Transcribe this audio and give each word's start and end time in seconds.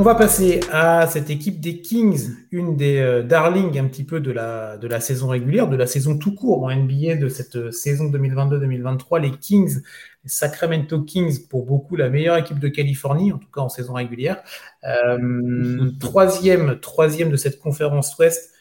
On 0.00 0.02
va 0.02 0.14
passer 0.14 0.60
à 0.72 1.06
cette 1.06 1.28
équipe 1.28 1.60
des 1.60 1.82
Kings, 1.82 2.30
une 2.52 2.74
des 2.74 2.96
euh, 3.00 3.22
darlings 3.22 3.78
un 3.78 3.86
petit 3.86 4.04
peu 4.04 4.18
de 4.18 4.30
la, 4.30 4.78
de 4.78 4.88
la 4.88 4.98
saison 4.98 5.28
régulière, 5.28 5.68
de 5.68 5.76
la 5.76 5.86
saison 5.86 6.16
tout 6.16 6.34
court 6.34 6.62
en 6.62 6.74
NBA 6.74 7.16
de 7.16 7.28
cette 7.28 7.56
euh, 7.56 7.70
saison 7.70 8.06
2022-2023. 8.10 9.20
Les 9.20 9.30
Kings, 9.32 9.82
les 10.24 10.30
Sacramento 10.30 11.02
Kings, 11.02 11.46
pour 11.48 11.66
beaucoup 11.66 11.96
la 11.96 12.08
meilleure 12.08 12.38
équipe 12.38 12.58
de 12.58 12.68
Californie, 12.68 13.30
en 13.30 13.36
tout 13.36 13.50
cas 13.54 13.60
en 13.60 13.68
saison 13.68 13.92
régulière. 13.92 14.42
Euh, 14.84 15.90
troisième, 16.00 16.80
troisième 16.80 17.30
de 17.30 17.36
cette 17.36 17.60
conférence 17.60 18.16
Ouest, 18.16 18.54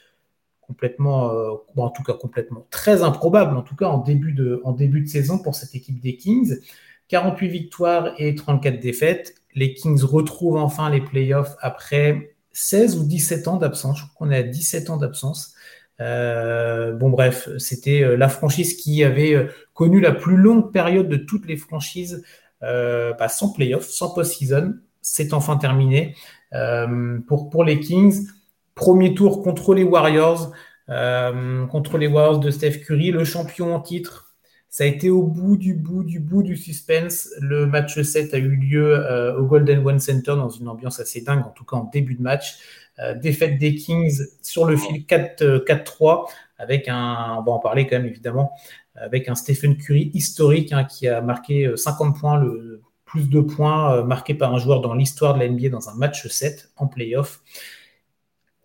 complètement, 0.60 1.32
en 1.78 1.90
tout 1.90 2.04
cas 2.04 2.16
complètement 2.16 2.68
très 2.70 3.02
improbable, 3.02 3.56
en 3.56 3.62
tout 3.62 3.78
cas 3.78 3.88
en 3.88 4.00
début 4.00 4.34
de, 4.34 4.60
en 4.66 4.74
début 4.74 5.00
de 5.00 5.08
saison 5.08 5.40
pour 5.40 5.56
cette 5.56 5.74
équipe 5.74 6.02
des 6.02 6.18
Kings. 6.18 6.58
48 7.10 7.48
victoires 7.48 8.14
et 8.18 8.36
34 8.36 8.80
défaites 8.80 9.40
les 9.56 9.74
Kings 9.74 10.04
retrouvent 10.04 10.58
enfin 10.58 10.90
les 10.90 11.02
playoffs 11.02 11.56
après 11.60 12.36
16 12.52 12.98
ou 12.98 13.04
17 13.06 13.48
ans 13.48 13.58
d'absence. 13.58 14.00
Je 14.00 14.06
crois 14.06 14.28
qu'on 14.28 14.32
est 14.32 14.38
à 14.38 14.44
17 14.44 14.90
ans 14.90 14.98
d'absence. 14.98 15.54
Euh, 16.02 16.94
bon, 16.94 17.10
bref, 17.10 17.50
c'était 17.58 18.04
euh, 18.04 18.16
la 18.16 18.30
franchise 18.30 18.76
qui 18.76 19.04
avait 19.04 19.34
euh, 19.34 19.48
connu 19.74 20.00
la 20.00 20.14
plus 20.14 20.38
longue 20.38 20.72
période 20.72 21.10
de 21.10 21.18
toutes 21.18 21.46
les 21.48 21.58
franchises 21.58 22.24
bah, 22.62 23.30
sans 23.30 23.54
playoffs, 23.54 23.88
sans 23.88 24.14
post-season. 24.14 24.76
C'est 25.02 25.34
enfin 25.34 25.56
terminé 25.56 26.16
pour, 27.26 27.50
pour 27.50 27.64
les 27.64 27.80
Kings. 27.80 28.28
Premier 28.76 29.14
tour 29.14 29.42
contre 29.44 29.74
les 29.74 29.84
Warriors, 29.84 30.52
contre 30.88 31.98
les 31.98 32.08
Warriors 32.08 32.40
de 32.40 32.52
Steph 32.52 32.80
Curry, 32.80 33.12
le 33.12 33.24
champion 33.24 33.74
en 33.74 33.80
titre, 33.80 34.29
ça 34.70 34.84
a 34.84 34.88
été 34.88 35.10
au 35.10 35.24
bout 35.24 35.58
du 35.58 35.74
bout 35.74 36.04
du 36.04 36.20
bout 36.20 36.44
du 36.44 36.56
suspense. 36.56 37.30
Le 37.42 37.66
match 37.66 38.00
7 38.00 38.34
a 38.36 38.38
eu 38.38 38.56
lieu 38.56 38.94
euh, 38.94 39.40
au 39.40 39.46
Golden 39.46 39.86
One 39.86 40.00
Center 40.00 40.36
dans 40.36 40.50
une 40.50 40.68
ambiance 40.68 41.00
assez 41.00 41.22
dingue, 41.22 41.44
en 41.46 41.50
tout 41.50 41.66
cas 41.66 41.78
en 41.78 41.86
début 41.86 42.14
de 42.14 42.22
match. 42.22 42.60
Euh, 43.00 43.16
défaite 43.16 43.58
des 43.58 43.74
Kings 43.76 44.22
sur 44.44 44.66
le 44.66 44.78
fil 44.78 45.06
4-3 45.06 45.42
euh, 45.42 46.26
avec 46.60 46.88
un, 46.88 47.38
on 47.40 47.44
va 47.44 47.52
en 47.54 47.60
parler 47.60 47.88
quand 47.88 47.98
même 47.98 48.06
évidemment, 48.06 48.52
avec 48.96 49.28
un 49.28 49.36
Stephen 49.36 49.78
Curry 49.78 50.12
historique 50.14 50.72
hein, 50.72 50.84
qui 50.84 51.08
a 51.08 51.22
marqué 51.22 51.72
50 51.76 52.20
points, 52.20 52.38
le 52.38 52.82
plus 53.06 53.30
de 53.30 53.40
points 53.40 54.04
marqués 54.04 54.36
par 54.36 54.54
un 54.54 54.60
joueur 54.60 54.82
dans 54.82 54.94
l'histoire 54.94 55.34
de 55.34 55.40
la 55.40 55.50
NBA 55.50 55.70
dans 55.70 55.90
un 55.90 55.96
match 55.96 56.28
7 56.28 56.72
en 56.76 56.88
playoff. 56.88 57.42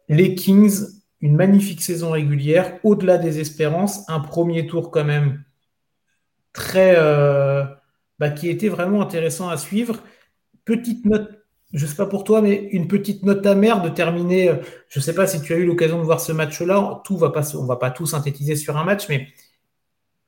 Les 0.09 0.35
Kings, 0.35 0.81
une 1.21 1.37
magnifique 1.37 1.81
saison 1.81 2.11
régulière, 2.11 2.79
au-delà 2.83 3.17
des 3.17 3.39
espérances, 3.39 4.07
un 4.11 4.21
premier 4.21 4.67
tour 4.67 4.91
quand 4.91 5.05
même 5.05 5.45
très, 6.55 6.95
euh, 6.97 7.65
bah, 8.19 8.31
qui 8.31 8.49
était 8.49 8.71
vraiment 8.71 9.03
intéressant 9.03 9.51
à 9.51 9.59
suivre. 9.59 10.03
Petite 10.65 11.05
note, 11.05 11.31
je 11.75 11.85
ne 11.85 11.91
sais 11.91 11.97
pas 11.97 12.07
pour 12.07 12.25
toi, 12.25 12.41
mais 12.41 12.55
une 12.73 12.89
petite 12.89 13.23
note 13.25 13.45
amère 13.45 13.83
de 13.83 13.91
terminer. 13.91 14.49
Euh, 14.49 14.57
je 14.89 15.01
ne 15.01 15.05
sais 15.05 15.15
pas 15.15 15.27
si 15.27 15.43
tu 15.43 15.53
as 15.53 15.57
eu 15.57 15.67
l'occasion 15.67 15.99
de 15.99 16.05
voir 16.05 16.21
ce 16.21 16.33
match-là. 16.33 17.03
Tout 17.05 17.19
va 17.19 17.31
pas, 17.31 17.55
on 17.57 17.67
va 17.67 17.77
pas 17.77 17.91
tout 17.91 18.07
synthétiser 18.07 18.57
sur 18.57 18.79
un 18.79 18.85
match, 18.85 19.09
mais 19.11 19.29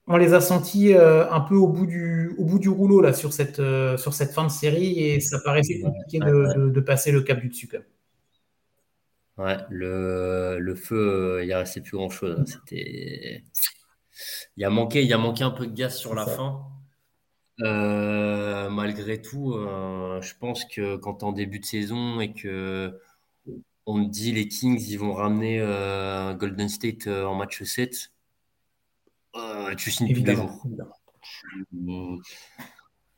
on 0.09 0.19
les 0.19 0.35
a 0.35 0.41
sentis 0.41 0.95
euh, 0.95 1.31
un 1.31 1.41
peu 1.41 1.57
au 1.57 1.69
bout 1.69 1.87
du, 1.87 2.35
au 2.39 2.45
bout 2.45 2.59
du 2.59 2.69
rouleau 2.69 3.01
là 3.01 3.13
sur 3.13 3.33
cette, 3.33 3.61
sur 3.97 4.15
cette 4.15 4.33
fin 4.33 4.45
de 4.45 4.51
série 4.51 5.01
et 5.01 5.21
ça 5.21 5.39
paraissait 5.45 5.81
compliqué 5.81 6.19
de, 6.21 6.81
passer 6.81 7.11
le 7.11 7.23
cap 7.23 7.41
du 7.41 7.49
dessus. 7.49 7.69
Ouais, 9.39 9.57
le, 9.69 10.59
le 10.59 10.75
feu, 10.75 11.41
il 11.43 11.47
n'y 11.47 11.53
a 11.53 11.59
resté 11.59 11.81
plus 11.81 11.97
grand 11.97 12.09
chose. 12.09 12.37
Hein. 12.39 12.45
C'était 12.47 13.43
il 14.57 14.65
a 14.65 14.71
manqué, 14.71 15.05
il 15.05 15.13
a 15.13 15.19
manqué 15.19 15.45
un 15.45 15.51
peu 15.51 15.67
de 15.67 15.73
gaz 15.73 15.97
sur 15.97 16.15
la 16.15 16.27
fin. 16.27 16.67
Euh, 17.63 18.69
malgré 18.69 19.21
tout, 19.23 19.55
euh, 19.55 20.21
je 20.21 20.35
pense 20.39 20.65
que 20.67 20.97
quand 20.97 21.23
es 21.23 21.25
en 21.25 21.33
début 21.33 21.59
de 21.59 21.65
saison 21.65 22.21
et 22.21 22.33
que 22.33 22.99
on 23.87 24.05
te 24.05 24.11
dit 24.11 24.33
les 24.33 24.49
Kings, 24.49 24.85
ils 24.89 24.99
vont 24.99 25.15
ramener 25.15 25.61
euh, 25.61 26.35
Golden 26.35 26.69
State 26.69 27.07
en 27.07 27.35
match 27.35 27.63
7, 27.63 28.13
tu 29.77 29.91
signes 29.91 30.15
tous 30.15 30.25
les 30.25 30.35
jours. 30.35 30.63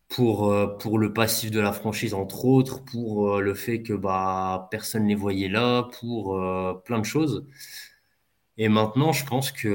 Pour, 0.08 0.78
pour 0.78 0.98
le 0.98 1.12
passif 1.12 1.50
de 1.50 1.60
la 1.60 1.72
franchise, 1.72 2.14
entre 2.14 2.46
autres, 2.46 2.82
pour 2.82 3.40
le 3.40 3.54
fait 3.54 3.82
que 3.82 3.92
bah, 3.92 4.68
personne 4.70 5.04
ne 5.04 5.08
les 5.08 5.14
voyait 5.14 5.48
là, 5.48 5.88
pour 6.00 6.38
plein 6.84 6.98
de 6.98 7.04
choses. 7.04 7.46
Et 8.56 8.68
maintenant, 8.68 9.12
je 9.12 9.24
pense 9.24 9.52
que 9.52 9.68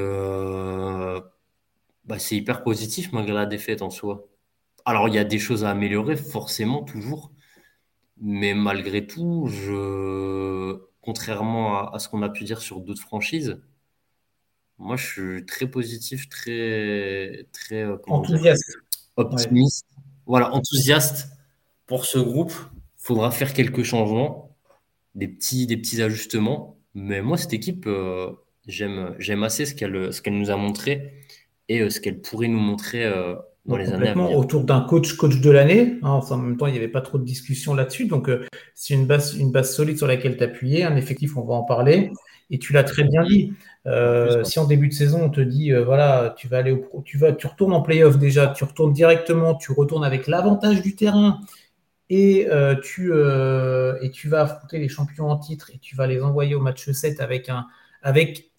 bah, 2.14 2.20
c'est 2.20 2.36
hyper 2.36 2.62
positif 2.62 3.12
malgré 3.12 3.34
la 3.34 3.48
défaite 3.48 3.82
en 3.82 3.90
soi. 3.90 4.28
Alors, 4.86 5.08
il 5.08 5.16
y 5.16 5.18
a 5.18 5.24
des 5.24 5.40
choses 5.40 5.64
à 5.64 5.72
améliorer, 5.72 6.16
forcément, 6.16 6.84
toujours. 6.84 7.32
Mais 8.22 8.54
malgré 8.54 9.08
tout, 9.08 9.48
je... 9.48 10.80
contrairement 11.02 11.92
à, 11.92 11.98
ce 11.98 12.08
qu'on 12.10 12.22
a 12.22 12.30
pu 12.30 12.44
dire 12.44 12.62
sur 12.62 12.82
d'autres 12.82 13.02
franchises, 13.02 13.60
moi, 14.78 14.96
je 14.96 15.06
suis 15.08 15.46
très 15.48 15.66
positif, 15.66 16.30
très, 16.30 17.48
très 17.52 17.82
euh, 17.82 17.98
enthousiaste. 18.06 18.78
optimiste. 19.16 19.88
Voilà, 20.28 20.54
enthousiaste 20.54 21.30
pour 21.88 22.06
ce 22.06 22.20
groupe. 22.20 22.54
Il 22.76 23.06
faudra 23.08 23.32
faire 23.32 23.54
quelques 23.54 23.82
changements, 23.82 24.56
des 25.16 25.28
petits, 25.28 25.66
des 25.66 25.78
petits 25.78 26.00
ajustements. 26.00 26.78
Mais 26.94 27.24
moi, 27.24 27.38
cette 27.38 27.54
équipe, 27.54 27.88
euh, 27.88 28.32
j'aime, 28.68 29.16
j'aime 29.18 29.42
assez 29.42 29.66
ce 29.66 29.74
qu'elle, 29.74 30.14
ce 30.14 30.22
qu'elle 30.22 30.38
nous 30.38 30.52
a 30.52 30.58
montré 30.58 31.23
et 31.74 31.82
euh, 31.82 31.90
ce 31.90 32.00
qu'elle 32.00 32.20
pourrait 32.20 32.48
nous 32.48 32.60
montrer 32.60 33.04
euh, 33.06 33.36
dans 33.66 33.78
les 33.78 33.92
années 33.92 34.10
à 34.10 34.14
venir. 34.14 34.38
Autour 34.38 34.64
d'un 34.64 34.82
coach, 34.82 35.14
coach 35.14 35.40
de 35.40 35.50
l'année. 35.50 35.98
Hein, 36.04 36.20
en 36.30 36.38
même 36.38 36.58
temps, 36.58 36.68
il 36.68 36.74
n'y 36.74 36.78
avait 36.78 36.88
pas 36.88 37.02
trop 37.02 37.18
de 37.18 37.24
discussion 37.24 37.74
là-dessus. 37.74 38.06
Donc, 38.06 38.30
euh, 38.30 38.46
c'est 38.76 38.94
une 38.94 39.08
base, 39.08 39.36
une 39.36 39.52
base 39.52 39.76
solide 39.76 39.98
sur 39.98 40.08
laquelle 40.08 40.38
t'appuyer. 40.38 40.84
Un 40.84 40.96
effectif, 40.96 41.36
on 41.38 41.44
va 41.44 41.56
en 41.56 41.64
parler. 41.64 42.12
Et 42.52 42.60
tu 42.60 42.74
l'as 42.74 42.84
très 42.84 43.04
bien 43.04 43.24
dit. 43.24 43.54
si 44.44 44.60
en 44.60 44.66
début 44.66 44.90
de 44.90 44.94
saison, 44.94 45.24
on 45.24 45.30
te 45.30 45.42
dit, 45.42 45.72
voilà, 45.72 46.36
tu 46.38 46.48
vas 46.48 46.58
aller 46.58 46.72
au 46.72 46.78
pro, 46.78 47.02
tu 47.04 47.18
vas, 47.18 47.32
tu 47.32 47.48
retournes 47.48 47.74
en 47.74 47.82
playoff 47.82 48.20
déjà, 48.20 48.48
tu 48.48 48.64
retournes 48.64 48.94
directement, 48.94 49.56
tu 49.56 49.72
retournes 49.72 50.04
avec 50.04 50.28
l'avantage 50.28 50.82
du 50.84 50.96
terrain 50.96 51.40
et, 52.10 52.48
tu, 52.84 53.12
et 53.12 54.12
tu 54.12 54.28
vas 54.28 54.42
affronter 54.42 54.78
les 54.78 54.90
champions 54.90 55.30
en 55.30 55.38
titre 55.38 55.72
et 55.74 55.80
tu 55.80 55.96
vas 55.96 56.06
les 56.06 56.22
envoyer 56.22 56.54
au 56.54 56.60
match 56.60 56.92
7 56.92 57.22
avec 57.22 57.50
un, 57.50 57.66
avec 58.04 58.53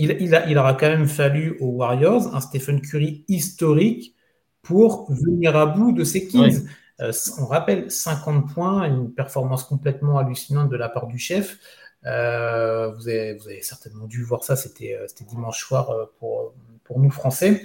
il, 0.00 0.58
aura 0.58 0.74
quand 0.74 0.88
même 0.88 1.06
fallu 1.06 1.56
aux 1.60 1.68
Warriors 1.68 2.34
un 2.34 2.40
Stephen 2.40 2.80
Curry 2.80 3.24
historique 3.28 4.14
pour 4.62 5.10
venir 5.12 5.56
à 5.56 5.66
bout 5.66 5.92
de 5.92 6.04
ces 6.04 6.26
Kings. 6.26 6.66
Euh, 7.00 7.12
on 7.38 7.46
rappelle 7.46 7.90
50 7.90 8.52
points, 8.52 8.84
une 8.84 9.12
performance 9.12 9.64
complètement 9.64 10.18
hallucinante 10.18 10.70
de 10.70 10.76
la 10.76 10.88
part 10.88 11.06
du 11.06 11.18
chef. 11.18 11.58
Euh, 12.06 12.92
vous, 12.92 13.08
avez, 13.08 13.38
certainement 13.62 14.06
dû 14.06 14.22
voir 14.22 14.44
ça, 14.44 14.56
c'était 14.56 14.94
euh, 14.94 15.06
dimanche 15.28 15.60
soir 15.60 15.94
pour, 16.18 16.54
pour 16.84 16.98
nous 16.98 17.10
Français. 17.10 17.62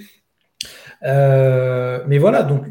mais 1.02 2.18
voilà, 2.18 2.42
donc 2.42 2.66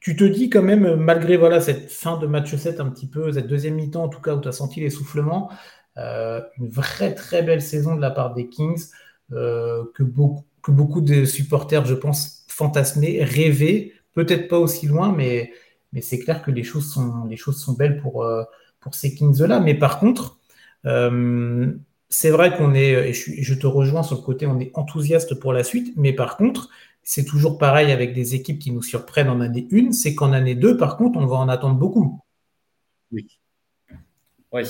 tu 0.00 0.16
te 0.16 0.24
dis 0.24 0.48
quand 0.48 0.62
même, 0.62 0.94
malgré 0.96 1.36
voilà, 1.36 1.60
cette 1.60 1.90
fin 1.90 2.18
de 2.18 2.26
match 2.26 2.54
7 2.54 2.80
un 2.80 2.88
petit 2.88 3.06
peu, 3.06 3.32
cette 3.32 3.46
deuxième 3.46 3.74
mi-temps 3.74 4.04
en 4.04 4.08
tout 4.08 4.20
cas 4.20 4.34
où 4.34 4.40
tu 4.40 4.48
as 4.48 4.52
senti 4.52 4.80
l'essoufflement, 4.80 5.50
euh, 5.50 5.54
une 5.98 6.68
vraie 6.68 7.14
très 7.14 7.42
belle 7.42 7.62
saison 7.62 7.96
de 7.96 8.00
la 8.00 8.10
part 8.10 8.34
des 8.34 8.48
Kings 8.48 8.86
euh, 9.32 9.84
que, 9.94 10.02
beaucoup, 10.02 10.44
que 10.62 10.70
beaucoup 10.70 11.00
de 11.00 11.24
supporters, 11.24 11.84
je 11.84 11.94
pense, 11.94 12.44
fantasmaient, 12.48 13.22
rêvaient, 13.22 13.92
peut-être 14.14 14.48
pas 14.48 14.58
aussi 14.58 14.86
loin, 14.86 15.12
mais, 15.12 15.52
mais 15.92 16.00
c'est 16.00 16.18
clair 16.18 16.42
que 16.42 16.50
les 16.50 16.62
choses 16.62 16.90
sont, 16.90 17.24
les 17.26 17.36
choses 17.36 17.60
sont 17.60 17.74
belles 17.74 18.00
pour, 18.00 18.22
euh, 18.22 18.42
pour 18.80 18.94
ces 18.94 19.14
Kings-là. 19.14 19.60
Mais 19.60 19.74
par 19.74 19.98
contre, 19.98 20.38
c'est 22.08 22.30
vrai 22.30 22.56
qu'on 22.56 22.74
est, 22.74 23.10
et 23.10 23.12
je, 23.12 23.54
te 23.54 23.66
rejoins 23.66 24.02
sur 24.02 24.16
le 24.16 24.22
côté, 24.22 24.46
on 24.46 24.58
est 24.60 24.70
enthousiaste 24.74 25.34
pour 25.34 25.52
la 25.52 25.62
suite, 25.62 25.92
mais 25.96 26.14
par 26.14 26.36
contre, 26.36 26.70
c'est 27.02 27.24
toujours 27.24 27.58
pareil 27.58 27.92
avec 27.92 28.14
des 28.14 28.34
équipes 28.34 28.58
qui 28.58 28.70
nous 28.70 28.82
surprennent 28.82 29.28
en 29.28 29.40
année 29.40 29.68
1, 29.70 29.92
c'est 29.92 30.14
qu'en 30.14 30.32
année 30.32 30.54
2, 30.54 30.76
par 30.78 30.96
contre, 30.96 31.18
on 31.18 31.26
va 31.26 31.36
en 31.36 31.48
attendre 31.48 31.76
beaucoup. 31.76 32.20
Oui. 33.12 33.38
Oui. 34.52 34.64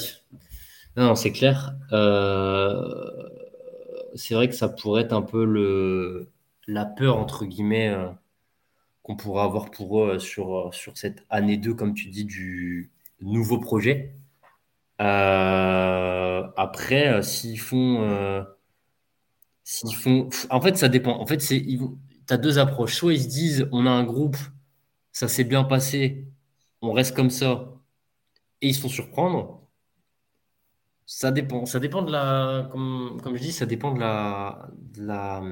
Non, 0.99 1.15
c'est 1.15 1.33
clair. 1.33 1.75
Euh, 1.93 3.29
c'est 4.15 4.35
vrai 4.35 4.49
que 4.49 4.55
ça 4.55 4.69
pourrait 4.69 5.03
être 5.03 5.13
un 5.13 5.23
peu 5.23 5.45
le, 5.45 6.31
la 6.67 6.85
peur, 6.87 7.17
entre 7.19 7.45
guillemets, 7.45 7.89
euh, 7.91 8.09
qu'on 9.03 9.17
pourrait 9.17 9.45
avoir 9.45 9.71
pour 9.71 10.05
eux 10.05 10.19
sur, 10.19 10.75
sur 10.75 10.99
cette 10.99 11.25
année 11.31 11.59
2, 11.59 11.75
comme 11.75 11.95
tu 11.95 12.09
dis, 12.09 12.25
du 12.27 12.91
nouveau 13.21 13.59
projet. 13.61 14.15
Euh, 15.03 16.45
après, 16.57 17.23
s'ils 17.23 17.61
font, 17.61 18.47
s'ils 19.65 19.95
font. 19.97 20.29
En 20.51 20.61
fait, 20.61 20.77
ça 20.77 20.89
dépend. 20.89 21.19
En 21.21 21.27
fait, 21.27 21.39
tu 21.39 21.79
as 22.31 22.37
deux 22.37 22.59
approches. 22.59 22.95
Soit 22.97 23.15
ils 23.15 23.23
se 23.23 23.29
disent 23.29 23.69
on 23.73 23.87
a 23.87 23.91
un 23.91 24.05
groupe, 24.05 24.37
ça 25.13 25.29
s'est 25.29 25.45
bien 25.45 25.65
passé, 25.65 26.27
on 26.83 26.93
reste 26.93 27.15
comme 27.17 27.31
ça, 27.31 27.75
et 28.63 28.69
ils 28.69 28.75
se 28.75 28.81
font 28.83 28.89
surprendre. 28.89 29.68
Ça 31.11 31.31
dépend. 31.31 31.65
Ça 31.65 31.81
dépend 31.81 32.03
de 32.03 32.13
la. 32.13 32.69
Comme, 32.71 33.19
comme 33.23 33.35
je 33.35 33.41
dis, 33.41 33.53
ça 33.53 33.65
dépend 33.65 33.95
de 33.95 34.01
la. 34.01 34.69
De 34.93 35.07
la 35.07 35.43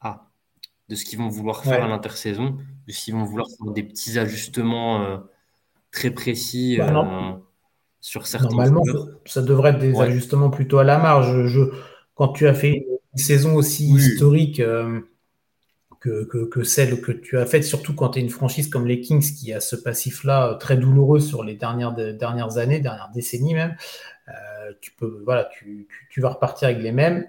ah, 0.00 0.26
de 0.88 0.96
ce 0.96 1.04
qu'ils 1.04 1.20
vont 1.20 1.28
vouloir 1.28 1.62
faire 1.62 1.84
à 1.84 1.88
l'intersaison, 1.88 2.58
de 2.86 2.92
s'ils 2.92 3.14
vont 3.14 3.22
vouloir 3.22 3.46
faire 3.48 3.72
des 3.72 3.84
petits 3.84 4.18
ajustements 4.18 5.04
euh, 5.04 5.18
très 5.92 6.10
précis. 6.10 6.78
Bah, 6.78 6.88
euh, 6.88 7.38
sur 8.00 8.26
certains 8.26 8.48
Normalement, 8.48 8.82
ça, 9.24 9.40
devrait 9.40 9.70
être 9.70 9.78
des 9.78 10.00
ajustements 10.00 10.50
plutôt 10.50 10.78
à 10.78 10.84
la 10.84 10.98
marge. 10.98 11.46
Je, 11.46 11.60
quand 12.16 12.28
tu 12.32 12.48
as 12.48 12.54
fait 12.54 12.86
une 13.12 13.22
saison 13.22 13.54
aussi 13.54 13.88
historique 13.88 14.58
euh, 14.58 15.00
que, 16.00 16.62
celle 16.64 17.00
que 17.00 17.12
tu 17.12 17.38
as 17.38 17.46
faite, 17.46 17.62
surtout 17.62 17.94
quand 17.94 18.10
tu 18.10 18.18
es 18.18 18.22
une 18.22 18.30
franchise 18.30 18.68
comme 18.68 18.86
les 18.86 19.00
Kings 19.00 19.32
qui 19.32 19.52
a 19.52 19.60
ce 19.60 19.76
passif-là 19.76 20.56
très 20.60 20.76
douloureux 20.76 21.20
sur 21.20 21.44
les 21.44 21.54
dernières, 21.54 21.94
dernières 21.94 22.58
années, 22.58 22.80
dernières 22.80 23.10
décennies 23.14 23.54
même, 23.54 23.76
euh, 24.66 24.72
tu 24.80 24.92
peux, 24.92 25.22
voilà, 25.24 25.48
tu, 26.10 26.20
vas 26.20 26.30
repartir 26.30 26.68
avec 26.68 26.82
les 26.82 26.92
mêmes. 26.92 27.26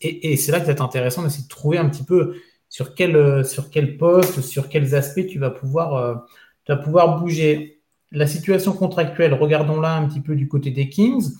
et, 0.00 0.36
c'est 0.36 0.52
là 0.52 0.60
que 0.60 0.66
c'est 0.66 0.80
intéressant 0.80 1.22
d'essayer 1.22 1.44
de 1.44 1.48
trouver 1.48 1.78
un 1.78 1.88
petit 1.88 2.04
peu 2.04 2.36
sur 2.68 2.94
quel, 2.94 3.44
sur 3.44 3.70
quel 3.70 3.96
poste, 3.96 4.40
sur 4.40 4.68
quels 4.68 4.94
aspects 4.94 5.26
tu 5.26 5.38
vas 5.38 5.50
pouvoir, 5.50 6.26
tu 6.64 6.72
vas 6.72 6.78
pouvoir 6.78 7.18
bouger 7.18 7.80
la 8.12 8.26
situation 8.26 8.72
contractuelle, 8.72 9.34
regardons-la 9.34 9.94
un 9.94 10.08
petit 10.08 10.20
peu 10.20 10.34
du 10.34 10.48
côté 10.48 10.70
des 10.70 10.88
Kings. 10.88 11.32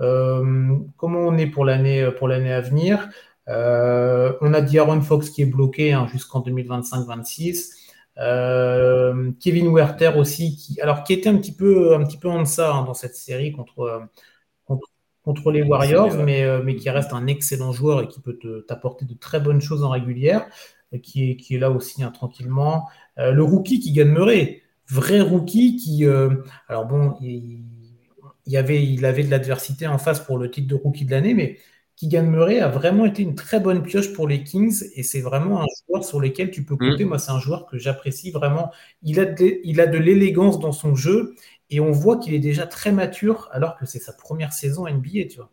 Euh, 0.00 0.76
comment 0.96 1.20
on 1.20 1.36
est 1.36 1.46
pour 1.46 1.64
l'année 1.64 2.10
pour 2.12 2.28
l'année 2.28 2.52
à 2.52 2.60
venir? 2.60 3.08
Euh, 3.48 4.32
On 4.40 4.54
a 4.54 4.60
dit 4.60 4.78
Aaron 4.78 5.00
Fox 5.00 5.30
qui 5.30 5.42
est 5.42 5.46
bloqué 5.46 5.92
hein, 5.92 6.06
jusqu'en 6.06 6.40
2025-26. 6.40 7.72
Euh, 8.18 9.32
Kevin 9.40 9.72
Werther 9.74 10.12
aussi, 10.16 10.56
qui, 10.56 10.80
alors 10.80 11.02
qui 11.02 11.14
était 11.14 11.28
un 11.28 11.36
petit 11.36 11.54
peu, 11.54 11.94
un 11.94 12.04
petit 12.04 12.18
peu 12.18 12.28
en 12.28 12.40
deçà 12.40 12.72
hein, 12.72 12.84
dans 12.84 12.94
cette 12.94 13.16
série 13.16 13.52
contre, 13.52 14.08
contre, 15.22 15.50
les 15.52 15.62
Warriors, 15.62 16.16
mais, 16.16 16.44
mais 16.62 16.76
qui 16.76 16.90
reste 16.90 17.12
un 17.12 17.26
excellent 17.26 17.72
joueur 17.72 18.02
et 18.02 18.08
qui 18.08 18.20
peut 18.20 18.38
t'apporter 18.66 19.04
de 19.04 19.14
très 19.14 19.40
bonnes 19.40 19.60
choses 19.60 19.84
en 19.84 19.90
régulière, 19.90 20.46
qui 21.02 21.30
est, 21.30 21.36
qui 21.36 21.54
est 21.54 21.58
là 21.58 21.70
aussi 21.70 22.02
hein, 22.02 22.10
tranquillement. 22.10 22.88
le 23.16 23.42
rookie 23.42 23.80
qui 23.80 23.92
gagne 23.92 24.08
Murray, 24.08 24.62
vrai 24.92 25.20
rookie 25.20 25.76
qui, 25.76 26.04
euh, 26.04 26.30
alors 26.68 26.86
bon, 26.86 27.14
il, 27.20 27.64
y 28.46 28.56
avait, 28.56 28.84
il 28.84 29.04
avait 29.04 29.24
de 29.24 29.30
l'adversité 29.30 29.86
en 29.86 29.98
face 29.98 30.20
pour 30.20 30.38
le 30.38 30.50
titre 30.50 30.68
de 30.68 30.74
rookie 30.74 31.04
de 31.04 31.10
l'année, 31.10 31.34
mais 31.34 31.58
Keegan 31.96 32.24
Murray 32.24 32.58
a 32.60 32.68
vraiment 32.68 33.04
été 33.04 33.22
une 33.22 33.34
très 33.34 33.60
bonne 33.60 33.82
pioche 33.82 34.12
pour 34.12 34.26
les 34.26 34.42
Kings 34.42 34.84
et 34.94 35.02
c'est 35.02 35.20
vraiment 35.20 35.62
un 35.62 35.66
joueur 35.86 36.04
sur 36.04 36.20
lequel 36.20 36.50
tu 36.50 36.64
peux 36.64 36.76
compter. 36.76 37.04
Mm. 37.04 37.08
Moi, 37.08 37.18
c'est 37.18 37.30
un 37.30 37.38
joueur 37.38 37.66
que 37.66 37.78
j'apprécie 37.78 38.30
vraiment. 38.30 38.70
Il 39.02 39.20
a 39.20 39.24
de, 39.24 39.60
il 39.62 39.80
a 39.80 39.86
de 39.86 39.98
l'élégance 39.98 40.58
dans 40.58 40.72
son 40.72 40.94
jeu 40.94 41.34
et 41.72 41.80
on 41.80 41.90
voit 41.90 42.18
qu'il 42.18 42.34
est 42.34 42.38
déjà 42.38 42.66
très 42.66 42.92
mature 42.92 43.48
alors 43.52 43.76
que 43.76 43.86
c'est 43.86 43.98
sa 43.98 44.12
première 44.12 44.52
saison 44.52 44.86
NBA, 44.86 45.26
tu 45.30 45.36
vois. 45.36 45.50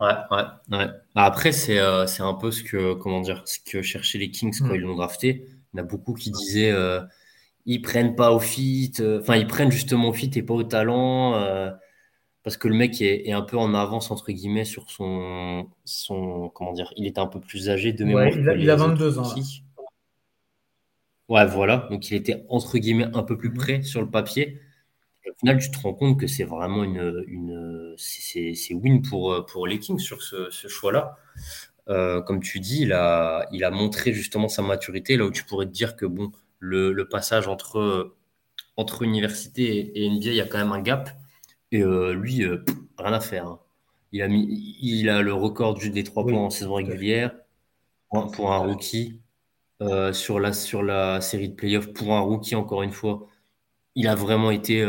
Ouais, 0.00 0.14
ouais, 0.30 0.44
ouais. 0.76 0.86
Bah, 1.14 1.24
après, 1.24 1.52
c'est 1.52 1.78
euh, 1.78 2.06
c'est 2.06 2.22
un 2.22 2.34
peu 2.34 2.50
ce 2.50 2.62
que, 2.62 2.94
comment 2.94 3.20
dire, 3.20 3.42
ce 3.46 3.58
que 3.58 3.80
cherchaient 3.82 4.18
les 4.18 4.30
Kings 4.30 4.58
quand 4.58 4.72
mm. 4.72 4.74
ils 4.74 4.80
l'ont 4.80 4.96
drafté. 4.96 5.46
Il 5.72 5.78
y 5.78 5.80
en 5.80 5.84
a 5.84 5.86
beaucoup 5.86 6.14
qui 6.14 6.30
disaient. 6.30 6.72
Euh, 6.72 7.00
ils 7.66 7.80
prennent 7.80 8.14
pas 8.14 8.32
au 8.32 8.40
fit, 8.40 8.92
euh, 9.00 9.20
enfin 9.20 9.36
ils 9.36 9.46
prennent 9.46 9.72
justement 9.72 10.08
au 10.08 10.12
fit 10.12 10.30
et 10.34 10.42
pas 10.42 10.54
au 10.54 10.64
talent, 10.64 11.34
euh, 11.34 11.70
parce 12.42 12.56
que 12.56 12.68
le 12.68 12.74
mec 12.74 13.00
est, 13.00 13.32
un 13.32 13.42
peu 13.42 13.56
en 13.56 13.74
avance 13.74 14.10
entre 14.10 14.30
guillemets 14.32 14.66
sur 14.66 14.90
son, 14.90 15.66
son 15.84 16.50
comment 16.54 16.72
dire, 16.72 16.92
il 16.96 17.06
est 17.06 17.18
un 17.18 17.26
peu 17.26 17.40
plus 17.40 17.70
âgé 17.70 17.92
de 17.92 18.04
mémoire. 18.04 18.28
il, 18.28 18.70
a, 18.70 18.76
22 18.76 19.18
ans. 19.18 19.34
Ouais, 21.28 21.46
voilà, 21.46 21.88
donc 21.90 22.10
il 22.10 22.14
était 22.14 22.44
entre 22.48 22.78
guillemets 22.78 23.08
un 23.14 23.22
peu 23.22 23.36
plus 23.38 23.48
mhm. 23.50 23.56
près 23.56 23.82
sur 23.82 24.00
le 24.02 24.10
papier. 24.10 24.60
au 25.28 25.34
final, 25.40 25.58
tu 25.58 25.70
te 25.70 25.78
rends 25.78 25.94
compte 25.94 26.20
que 26.20 26.26
c'est 26.26 26.44
vraiment 26.44 26.84
une, 26.84 27.24
une 27.28 27.94
c'est 27.96 28.74
win 28.74 29.02
pour, 29.02 29.46
pour 29.46 29.66
les 29.66 29.78
Kings 29.78 29.98
sur 29.98 30.22
ce, 30.22 30.50
ce 30.50 30.68
choix-là. 30.68 31.16
Euh, 31.88 32.22
comme 32.22 32.40
tu 32.40 32.60
dis, 32.60 32.82
il 32.82 32.92
a, 32.92 33.46
il 33.52 33.64
a 33.64 33.70
montré 33.70 34.12
justement 34.12 34.48
sa 34.48 34.62
maturité 34.62 35.16
là 35.16 35.24
où 35.26 35.30
tu 35.30 35.44
pourrais 35.44 35.66
te 35.66 35.70
dire 35.70 35.96
que 35.96 36.06
bon, 36.06 36.32
le, 36.58 37.04
passage 37.08 37.46
entre, 37.48 38.14
entre 38.76 39.02
université 39.02 39.92
et, 39.94 40.10
NBA, 40.10 40.30
il 40.30 40.34
y 40.36 40.40
a 40.40 40.46
quand 40.46 40.58
même 40.58 40.72
un 40.72 40.80
gap. 40.80 41.10
Et 41.72 41.82
euh, 41.82 42.14
lui, 42.14 42.44
euh, 42.44 42.64
rien 42.98 43.12
à 43.12 43.20
faire. 43.20 43.46
Hein. 43.46 43.60
Il, 44.12 44.22
a 44.22 44.28
mis, 44.28 44.78
il 44.80 45.08
a 45.10 45.22
le 45.22 45.34
record 45.34 45.74
des 45.78 46.04
trois 46.04 46.24
points 46.24 46.38
en 46.38 46.50
saison 46.50 46.74
régulière 46.74 47.34
pour, 48.10 48.52
un 48.52 48.58
rookie. 48.58 49.20
Euh, 49.82 50.12
sur, 50.12 50.38
la, 50.38 50.52
sur 50.52 50.82
la 50.82 51.20
série 51.20 51.48
de 51.48 51.54
playoffs, 51.54 51.92
pour 51.92 52.12
un 52.12 52.20
rookie, 52.20 52.54
encore 52.54 52.82
une 52.82 52.92
fois, 52.92 53.26
il 53.96 54.06
a 54.08 54.14
vraiment 54.14 54.50
été 54.50 54.86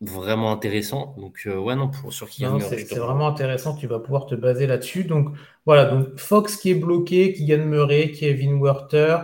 vraiment 0.00 0.52
intéressant. 0.52 1.16
Donc, 1.18 1.46
ouais, 1.46 1.74
non, 1.74 1.88
pour, 1.88 2.12
sur 2.12 2.28
qui 2.28 2.44
C'est 2.68 2.94
vraiment 2.94 3.28
intéressant. 3.28 3.74
Tu 3.74 3.86
vas 3.86 3.98
pouvoir 3.98 4.26
te 4.26 4.34
baser 4.34 4.66
là-dessus. 4.66 5.04
Donc, 5.04 5.34
voilà. 5.66 5.86
Donc, 5.86 6.16
Fox 6.18 6.56
qui 6.56 6.70
est 6.70 6.74
bloqué, 6.74 7.32
qui 7.32 7.44
gagne 7.44 7.64
Murray, 7.64 8.12
Kevin 8.12 8.60
Werther, 8.62 9.18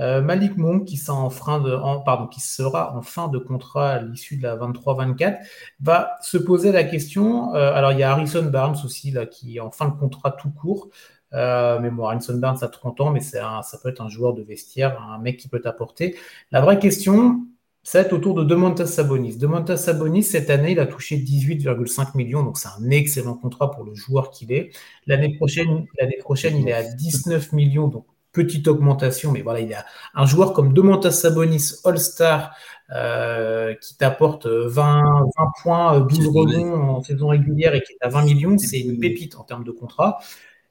euh, 0.00 0.22
Malik 0.22 0.56
Monk, 0.56 0.86
qui, 0.86 0.98
en 1.08 1.28
de, 1.28 2.04
pardon, 2.04 2.26
qui 2.26 2.40
sera 2.40 2.96
en 2.96 3.02
fin 3.02 3.28
de 3.28 3.38
contrat 3.38 3.90
à 3.90 4.00
l'issue 4.00 4.36
de 4.36 4.42
la 4.44 4.56
23-24, 4.56 5.38
va 5.80 6.12
se 6.22 6.38
poser 6.38 6.72
la 6.72 6.84
question. 6.84 7.54
Euh, 7.54 7.74
alors, 7.74 7.92
il 7.92 7.98
y 7.98 8.02
a 8.02 8.10
Harrison 8.10 8.44
Barnes 8.44 8.78
aussi, 8.84 9.10
là, 9.10 9.26
qui 9.26 9.56
est 9.56 9.60
en 9.60 9.70
fin 9.70 9.88
de 9.88 9.94
contrat 9.94 10.30
tout 10.30 10.50
court. 10.50 10.88
Euh, 11.32 11.78
mais 11.80 11.90
bon, 11.90 12.06
Harrison 12.06 12.36
Barnes 12.36 12.58
a 12.62 12.68
30 12.68 13.00
ans, 13.00 13.10
mais 13.10 13.20
ça 13.20 13.62
peut 13.82 13.88
être 13.88 14.00
un 14.00 14.08
joueur 14.08 14.34
de 14.34 14.42
vestiaire, 14.42 15.00
un 15.02 15.18
mec 15.18 15.38
qui 15.38 15.48
peut 15.48 15.60
t'apporter. 15.60 16.16
La 16.50 16.60
vraie 16.60 16.78
question, 16.78 17.46
ça 17.82 18.00
va 18.00 18.06
être 18.06 18.12
autour 18.12 18.34
de 18.34 18.44
Demontas 18.44 18.86
Sabonis. 18.86 19.36
Demontas 19.36 19.78
Sabonis, 19.78 20.24
cette 20.24 20.50
année, 20.50 20.72
il 20.72 20.80
a 20.80 20.86
touché 20.86 21.16
18,5 21.16 22.16
millions, 22.16 22.42
donc 22.42 22.58
c'est 22.58 22.68
un 22.68 22.90
excellent 22.90 23.34
contrat 23.34 23.70
pour 23.70 23.84
le 23.84 23.94
joueur 23.94 24.30
qu'il 24.30 24.52
est. 24.52 24.70
L'année 25.06 25.34
prochaine, 25.36 25.86
l'année 25.98 26.18
prochaine, 26.18 26.56
il 26.56 26.68
est 26.68 26.72
à 26.72 26.82
19 26.82 27.52
millions, 27.52 27.88
donc 27.88 28.04
petite 28.32 28.68
augmentation, 28.68 29.32
mais 29.32 29.42
voilà, 29.42 29.60
il 29.60 29.68
y 29.68 29.74
a 29.74 29.84
un 30.14 30.26
joueur 30.26 30.52
comme 30.52 30.72
Demontas 30.72 31.10
Sabonis, 31.10 31.80
All-Star, 31.84 32.54
euh, 32.94 33.74
qui 33.74 33.96
t'apporte 33.96 34.46
20, 34.46 35.02
20 35.36 35.52
points, 35.62 36.00
12 36.00 36.28
rebonds 36.28 36.74
en 36.74 37.02
saison 37.02 37.28
régulière 37.28 37.74
et 37.74 37.82
qui 37.82 37.92
est 37.92 38.04
à 38.04 38.08
20 38.08 38.24
millions, 38.24 38.58
c'est 38.58 38.80
une 38.80 38.98
pépite 38.98 39.36
en 39.36 39.44
termes 39.44 39.64
de 39.64 39.70
contrat. 39.70 40.18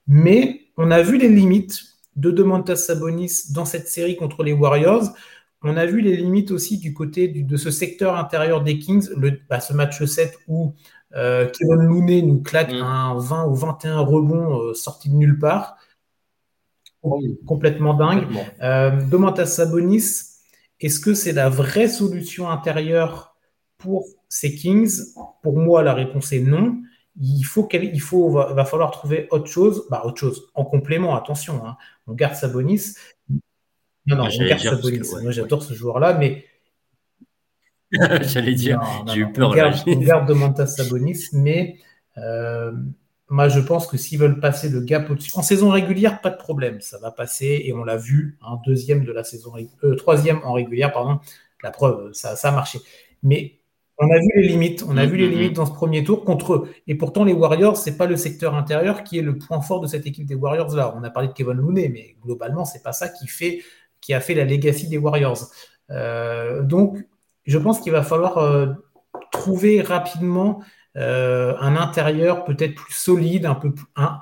Mais 0.09 0.61
on 0.75 0.91
a 0.91 1.01
vu 1.01 1.17
les 1.17 1.29
limites 1.29 1.83
de 2.15 2.31
Demontas 2.31 2.75
Sabonis 2.75 3.53
dans 3.53 3.63
cette 3.63 3.87
série 3.87 4.17
contre 4.17 4.43
les 4.43 4.53
Warriors. 4.53 5.13
On 5.61 5.77
a 5.77 5.85
vu 5.85 6.01
les 6.01 6.17
limites 6.17 6.51
aussi 6.51 6.79
du 6.79 6.93
côté 6.93 7.27
de 7.27 7.57
ce 7.57 7.69
secteur 7.69 8.17
intérieur 8.17 8.63
des 8.63 8.79
Kings, 8.79 9.07
le, 9.15 9.39
bah, 9.47 9.59
ce 9.59 9.71
match 9.73 10.03
7 10.03 10.37
où 10.47 10.73
euh, 11.15 11.47
Kevin 11.47 11.83
Looney 11.83 12.23
nous 12.23 12.41
claque 12.41 12.73
mm. 12.73 12.81
un 12.81 13.19
20 13.19 13.47
ou 13.47 13.55
21 13.55 13.99
rebonds 13.99 14.59
euh, 14.59 14.73
sortis 14.73 15.09
de 15.09 15.15
nulle 15.15 15.37
part 15.39 15.77
complètement 17.45 17.93
dingue. 17.93 18.25
Euh, 18.61 18.99
Domantas 19.09 19.45
Sabonis, 19.45 20.05
est-ce 20.79 20.99
que 20.99 21.13
c'est 21.13 21.31
la 21.31 21.49
vraie 21.49 21.87
solution 21.87 22.49
intérieure 22.49 23.37
pour 23.77 24.05
ces 24.27 24.53
Kings? 24.53 25.13
Pour 25.41 25.57
moi, 25.57 25.83
la 25.83 25.93
réponse 25.93 26.33
est 26.33 26.41
non. 26.41 26.81
Il 27.21 27.43
faut 27.43 27.65
qu'il 27.65 28.01
faut 28.01 28.29
va, 28.29 28.65
falloir 28.65 28.91
trouver 28.91 29.27
autre 29.31 29.47
chose, 29.47 29.85
bah 29.89 30.03
autre 30.05 30.17
chose 30.17 30.49
en 30.53 30.63
complément. 30.63 31.15
Attention, 31.15 31.65
hein. 31.65 31.77
on 32.07 32.13
garde 32.13 32.35
Sabonis. 32.35 32.95
Non, 34.05 34.15
non, 34.15 34.23
on 34.23 34.45
garde 34.45 34.61
Sabonis. 34.61 35.01
moi, 35.21 35.31
j'adore 35.31 35.63
ce 35.63 35.73
joueur-là, 35.73 36.13
mais 36.13 36.45
J'allais 38.21 38.53
dire, 38.53 38.81
j'ai 39.07 39.21
eu 39.21 39.31
peur. 39.31 39.49
On 39.49 39.53
garde, 39.53 39.75
on 39.87 39.99
garde 39.99 40.27
Domantas 40.27 40.67
Sabonis, 40.67 41.29
mais 41.33 41.77
euh, 42.17 42.71
moi, 43.29 43.47
je 43.47 43.59
pense 43.59 43.87
que 43.87 43.97
s'ils 43.97 44.19
veulent 44.19 44.39
passer 44.39 44.69
le 44.69 44.81
gap 44.81 45.09
au-dessus, 45.09 45.31
en 45.35 45.41
saison 45.41 45.69
régulière, 45.69 46.21
pas 46.21 46.29
de 46.29 46.37
problème, 46.37 46.81
ça 46.81 46.99
va 46.99 47.11
passer 47.11 47.63
et 47.65 47.73
on 47.73 47.83
l'a 47.83 47.97
vu, 47.97 48.37
un 48.41 48.53
hein, 48.53 48.61
deuxième 48.65 49.05
de 49.05 49.11
la 49.11 49.23
saison, 49.23 49.53
euh, 49.83 49.95
troisième 49.95 50.39
en 50.43 50.53
régulière, 50.53 50.91
pardon. 50.91 51.19
La 51.63 51.71
preuve, 51.71 52.13
ça, 52.13 52.35
ça 52.35 52.49
a 52.49 52.51
marché. 52.51 52.79
Mais 53.23 53.58
on 53.99 54.09
a 54.09 54.17
vu 54.17 54.29
les 54.35 54.47
limites, 54.47 54.83
on 54.87 54.95
a 54.95 55.05
vu 55.05 55.17
les 55.17 55.27
mm-hmm. 55.27 55.31
limites 55.31 55.55
dans 55.57 55.65
ce 55.65 55.73
premier 55.73 56.03
tour 56.03 56.23
contre 56.23 56.53
eux. 56.53 56.69
Et 56.87 56.95
pourtant, 56.95 57.25
les 57.25 57.33
Warriors, 57.33 57.75
c'est 57.75 57.97
pas 57.97 58.05
le 58.05 58.15
secteur 58.15 58.55
intérieur 58.55 59.03
qui 59.03 59.19
est 59.19 59.21
le 59.21 59.37
point 59.37 59.61
fort 59.61 59.81
de 59.81 59.87
cette 59.87 60.07
équipe 60.07 60.25
des 60.25 60.35
Warriors 60.35 60.73
là. 60.73 60.95
On 60.97 61.03
a 61.03 61.09
parlé 61.09 61.27
de 61.27 61.33
Kevin 61.33 61.53
Looney, 61.53 61.89
mais 61.89 62.15
globalement, 62.23 62.63
c'est 62.63 62.81
pas 62.81 62.93
ça 62.93 63.09
qui 63.09 63.27
fait, 63.27 63.61
qui 63.99 64.13
a 64.13 64.21
fait 64.21 64.35
la 64.35 64.45
legacy 64.45 64.87
des 64.87 64.97
Warriors. 64.97 65.49
Euh, 65.91 66.63
donc, 66.63 66.97
je 67.45 67.57
pense 67.57 67.81
qu'il 67.81 67.91
va 67.91 68.03
falloir 68.03 68.37
euh, 68.37 68.67
trouver 69.31 69.81
rapidement 69.81 70.61
euh, 70.95 71.55
un 71.59 71.75
intérieur 71.75 72.45
peut-être 72.45 72.75
plus 72.75 72.93
solide, 72.93 73.45
un 73.45 73.55
peu 73.55 73.73
plus, 73.73 73.85
un, 73.97 74.19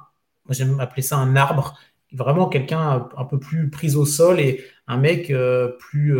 j'aime 0.49 0.79
appeler 0.79 1.03
ça 1.03 1.17
un 1.17 1.35
arbre, 1.35 1.77
vraiment 2.13 2.47
quelqu'un 2.47 3.09
un 3.15 3.25
peu 3.25 3.37
plus 3.37 3.69
pris 3.69 3.95
au 3.95 4.05
sol 4.05 4.39
et 4.39 4.63
un 4.87 4.97
mec 4.97 5.31
plus, 5.79 6.17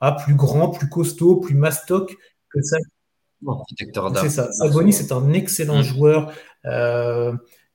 ah, 0.00 0.12
plus 0.12 0.34
grand, 0.34 0.68
plus 0.68 0.88
costaud, 0.88 1.36
plus 1.36 1.54
mastoc 1.54 2.16
que 2.50 2.62
ça. 2.62 2.76
C'est 4.16 4.28
ça. 4.28 4.52
Sabonis 4.52 4.92
c'est 4.92 5.12
un 5.12 5.32
excellent 5.32 5.80
mm. 5.80 5.82
joueur, 5.82 6.32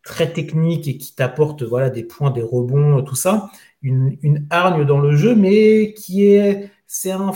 très 0.03 0.31
technique 0.31 0.87
et 0.87 0.97
qui 0.97 1.15
t'apporte 1.15 1.63
voilà, 1.63 1.89
des 1.89 2.03
points, 2.03 2.31
des 2.31 2.43
rebonds, 2.43 3.01
tout 3.03 3.15
ça. 3.15 3.49
Une, 3.81 4.17
une 4.21 4.47
hargne 4.49 4.85
dans 4.85 4.99
le 4.99 5.15
jeu, 5.15 5.35
mais 5.35 5.93
qui 5.93 6.25
est, 6.25 6.71
c'est 6.87 7.11
un, 7.11 7.31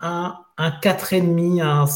un, 0.00 0.36
un 0.56 0.70
4,5, 0.70 1.60
un, 1.60 1.86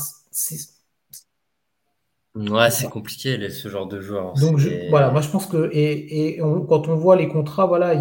Ouais, 2.34 2.70
c'est 2.70 2.88
compliqué 2.88 3.50
ce 3.50 3.68
genre 3.68 3.86
de 3.86 4.00
joueur. 4.00 4.32
Donc 4.34 4.58
voilà, 4.88 5.10
moi 5.10 5.20
je 5.20 5.28
pense 5.28 5.44
que 5.46 5.68
et, 5.70 6.36
et 6.36 6.38
quand 6.38 6.88
on 6.88 6.96
voit 6.96 7.14
les 7.16 7.28
contrats, 7.28 7.66
voilà, 7.66 7.94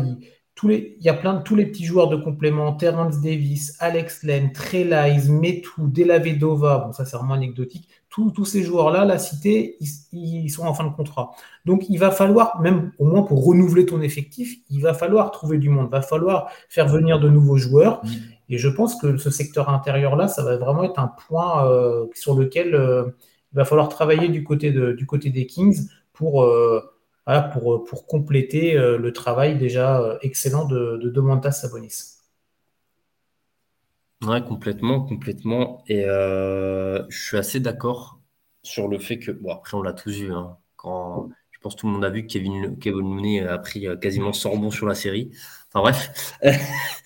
tous 0.61 0.67
les, 0.67 0.95
il 0.99 1.03
y 1.03 1.09
a 1.09 1.15
plein 1.15 1.33
de 1.33 1.41
tous 1.41 1.55
les 1.55 1.65
petits 1.65 1.85
joueurs 1.85 2.07
de 2.07 2.15
complément, 2.15 2.73
Terence 2.73 3.19
Davis, 3.19 3.75
Alex 3.79 4.21
Len, 4.21 4.51
Trelize, 4.51 5.27
Metou, 5.27 5.87
Delavedova, 5.87 6.77
bon 6.85 6.93
ça 6.93 7.03
c'est 7.03 7.17
vraiment 7.17 7.33
anecdotique, 7.33 7.89
tous, 8.09 8.45
ces 8.45 8.61
joueurs-là, 8.61 9.03
la 9.03 9.17
cité, 9.17 9.77
ils, 10.11 10.49
sont 10.49 10.67
en 10.67 10.75
fin 10.75 10.83
de 10.83 10.93
contrat. 10.93 11.31
Donc 11.65 11.89
il 11.89 11.97
va 11.97 12.11
falloir, 12.11 12.61
même 12.61 12.91
au 12.99 13.05
moins 13.05 13.23
pour 13.23 13.43
renouveler 13.43 13.87
ton 13.87 14.01
effectif, 14.01 14.55
il 14.69 14.83
va 14.83 14.93
falloir 14.93 15.31
trouver 15.31 15.57
du 15.57 15.69
monde, 15.69 15.87
il 15.89 15.91
va 15.91 16.03
falloir 16.03 16.51
faire 16.69 16.87
venir 16.87 17.19
de 17.19 17.27
nouveaux 17.27 17.57
joueurs. 17.57 18.03
Et 18.49 18.59
je 18.59 18.69
pense 18.69 19.01
que 19.01 19.17
ce 19.17 19.31
secteur 19.31 19.69
intérieur-là, 19.69 20.27
ça 20.27 20.43
va 20.43 20.57
vraiment 20.57 20.83
être 20.83 20.99
un 20.99 21.11
point 21.27 21.65
euh, 21.65 22.05
sur 22.13 22.35
lequel 22.35 22.75
euh, 22.75 23.05
il 23.53 23.55
va 23.55 23.65
falloir 23.65 23.89
travailler 23.89 24.27
du 24.27 24.43
côté, 24.43 24.71
de, 24.71 24.91
du 24.91 25.07
côté 25.07 25.31
des 25.31 25.47
Kings 25.47 25.87
pour, 26.13 26.43
euh, 26.43 26.81
pour, 27.39 27.83
pour 27.83 28.05
compléter 28.07 28.73
le 28.73 29.13
travail 29.13 29.57
déjà 29.57 30.17
excellent 30.21 30.65
de, 30.65 30.99
de 31.01 31.09
Domantas 31.09 31.51
Sabonis. 31.51 32.17
Ouais, 34.23 34.43
complètement, 34.43 35.01
complètement. 35.01 35.83
Et 35.87 36.03
je 36.03 37.05
suis 37.09 37.37
assez 37.37 37.59
d'accord 37.59 38.19
sur 38.63 38.87
le 38.87 38.99
fait 38.99 39.17
que, 39.17 39.31
bon, 39.31 39.51
après, 39.51 39.75
on 39.75 39.81
l'a 39.81 39.93
tous 39.93 40.11
vu, 40.11 40.31
hein, 40.31 40.57
quand 40.75 41.29
je 41.51 41.59
pense 41.59 41.75
que 41.75 41.81
tout 41.81 41.87
le 41.87 41.93
monde 41.93 42.05
a 42.05 42.09
vu 42.09 42.25
que 42.25 42.31
Kevin, 42.31 42.77
Kevin 42.79 43.47
a 43.47 43.57
pris 43.57 43.87
quasiment 43.99 44.33
100 44.33 44.51
rebonds 44.51 44.71
sur 44.71 44.87
la 44.87 44.95
série. 44.95 45.31
Enfin 45.73 45.81
bref. 45.81 46.37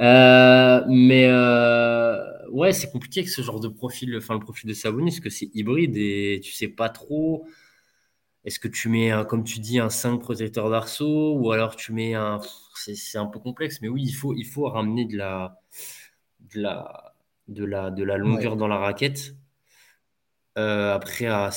Euh, 0.00 0.84
mais 0.88 1.26
euh, 1.28 2.48
ouais, 2.50 2.72
c'est 2.72 2.90
compliqué 2.90 3.20
avec 3.20 3.30
ce 3.30 3.42
genre 3.42 3.60
de 3.60 3.68
profil, 3.68 4.16
enfin 4.16 4.34
le 4.34 4.40
profil 4.40 4.68
de 4.68 4.74
Sabonis, 4.74 5.10
parce 5.10 5.20
que 5.20 5.30
c'est 5.30 5.50
hybride 5.54 5.96
et 5.96 6.40
tu 6.42 6.52
sais 6.52 6.68
pas 6.68 6.88
trop. 6.88 7.46
Est-ce 8.48 8.58
que 8.58 8.68
tu 8.68 8.88
mets, 8.88 9.12
comme 9.28 9.44
tu 9.44 9.60
dis, 9.60 9.78
un 9.78 9.90
5 9.90 10.18
protecteur 10.18 10.70
d'arceau 10.70 11.34
ou 11.34 11.52
alors 11.52 11.76
tu 11.76 11.92
mets 11.92 12.14
un. 12.14 12.40
C'est 12.74 13.18
un 13.18 13.26
peu 13.26 13.38
complexe, 13.40 13.80
mais 13.82 13.88
oui, 13.88 14.02
il 14.04 14.12
faut, 14.12 14.34
il 14.34 14.46
faut 14.46 14.66
ramener 14.68 15.04
de 15.04 15.16
la, 15.18 15.60
de 16.54 16.62
la, 16.62 17.14
de 17.48 17.64
la, 17.64 17.90
de 17.90 18.04
la 18.04 18.16
longueur 18.16 18.56
dans 18.56 18.68
la 18.68 18.78
raquette. 18.78 19.34
Euh, 20.56 20.94
après, 20.94 21.26
à, 21.26 21.50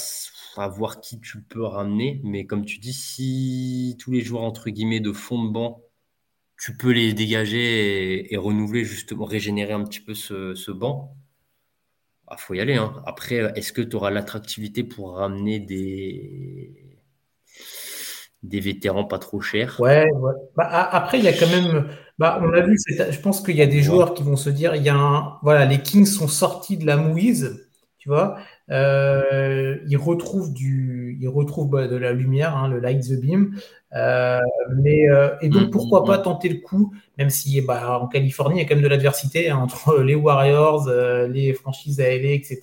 à, 0.57 0.67
voir 0.67 0.99
qui 1.01 1.19
tu 1.21 1.41
peux 1.41 1.63
ramener, 1.63 2.19
mais 2.23 2.45
comme 2.45 2.65
tu 2.65 2.79
dis, 2.79 2.93
si 2.93 3.95
tous 3.99 4.11
les 4.11 4.21
joueurs 4.21 4.43
entre 4.43 4.69
guillemets 4.69 4.99
de 4.99 5.13
fond 5.13 5.43
de 5.45 5.51
banc 5.51 5.81
tu 6.61 6.77
peux 6.77 6.91
les 6.91 7.13
dégager 7.13 8.31
et, 8.31 8.37
renouveler, 8.37 8.85
justement, 8.85 9.25
régénérer 9.25 9.73
un 9.73 9.83
petit 9.83 9.99
peu 9.99 10.13
ce, 10.13 10.71
banc. 10.71 11.17
Il 12.25 12.35
ah, 12.35 12.37
faut 12.37 12.53
y 12.53 12.59
aller. 12.59 12.75
Hein. 12.75 13.01
Après, 13.07 13.51
est-ce 13.55 13.73
que 13.73 13.81
tu 13.81 13.95
auras 13.95 14.11
l'attractivité 14.11 14.83
pour 14.83 15.15
ramener 15.17 15.59
des, 15.59 16.80
des 18.43 18.59
vétérans 18.59 19.03
pas 19.03 19.19
trop 19.19 19.41
chers 19.41 19.79
Ouais, 19.79 20.07
bah, 20.55 20.67
après, 20.91 21.19
il 21.19 21.25
y 21.25 21.27
a 21.27 21.33
quand 21.33 21.49
même. 21.49 21.87
Bah, 22.17 22.39
on 22.41 22.53
a 22.53 22.61
vu, 22.61 22.77
je 22.87 23.19
pense 23.19 23.41
qu'il 23.41 23.55
y 23.55 23.61
a 23.61 23.67
des 23.67 23.81
joueurs 23.81 24.13
qui 24.13 24.23
vont 24.23 24.35
se 24.35 24.49
dire 24.49 24.75
il 24.75 24.83
y 24.83 24.89
a 24.89 25.39
voilà, 25.41 25.65
les 25.65 25.79
Kings 25.79 26.05
sont 26.05 26.27
sortis 26.27 26.77
de 26.77 26.85
la 26.85 26.97
mouise, 26.97 27.67
tu 27.97 28.09
vois. 28.09 28.37
Euh, 28.71 29.77
ils 29.87 29.97
retrouvent, 29.97 30.53
du, 30.53 31.17
ils 31.19 31.27
retrouvent 31.27 31.69
bah, 31.69 31.87
de 31.87 31.95
la 31.95 32.13
lumière, 32.13 32.55
hein, 32.55 32.69
le 32.69 32.79
light 32.79 33.01
the 33.01 33.19
beam. 33.19 33.55
Euh, 33.93 34.39
mais, 34.77 35.09
euh, 35.09 35.29
et 35.41 35.49
donc, 35.49 35.67
mm, 35.67 35.69
pourquoi 35.71 36.01
mm, 36.01 36.05
pas 36.05 36.17
mm. 36.19 36.23
tenter 36.23 36.49
le 36.49 36.59
coup, 36.59 36.93
même 37.17 37.29
si 37.29 37.59
bah, 37.61 37.99
en 37.99 38.07
Californie, 38.07 38.55
il 38.55 38.63
y 38.63 38.65
a 38.65 38.67
quand 38.67 38.75
même 38.75 38.83
de 38.83 38.89
l'adversité 38.89 39.49
hein, 39.49 39.57
entre 39.61 39.99
les 40.01 40.15
Warriors, 40.15 40.89
les 41.29 41.53
franchises 41.53 41.99
ALA, 41.99 42.31
etc. 42.31 42.59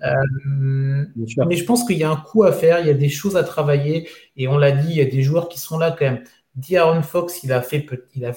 mais 0.00 1.56
je 1.56 1.64
pense 1.64 1.84
qu'il 1.84 1.98
y 1.98 2.04
a 2.04 2.10
un 2.10 2.16
coup 2.16 2.44
à 2.44 2.52
faire, 2.52 2.80
il 2.80 2.86
y 2.86 2.90
a 2.90 2.94
des 2.94 3.08
choses 3.08 3.36
à 3.36 3.44
travailler. 3.44 4.08
Et 4.36 4.48
on 4.48 4.58
l'a 4.58 4.72
dit, 4.72 4.90
il 4.90 4.96
y 4.96 5.00
a 5.00 5.04
des 5.04 5.22
joueurs 5.22 5.48
qui 5.48 5.58
sont 5.58 5.78
là 5.78 5.90
quand 5.90 6.04
même. 6.04 6.24
D'Aaron 6.54 7.02
Fox, 7.02 7.42
il 7.44 7.52
a 7.52 7.62
fait, 7.62 7.86
il 8.14 8.24
a, 8.24 8.32